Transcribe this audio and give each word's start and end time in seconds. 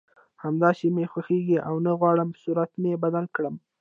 همداسې 0.43 0.87
مې 0.95 1.05
خوښېږي 1.11 1.57
او 1.67 1.75
نه 1.85 1.91
غواړم 1.99 2.29
صورت 2.43 2.71
مې 2.81 2.93
بدل 3.03 3.25
کړم 3.35 3.55